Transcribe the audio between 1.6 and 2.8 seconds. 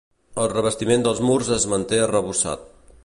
manté arrebossat.